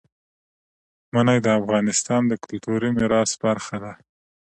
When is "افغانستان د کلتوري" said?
1.59-2.89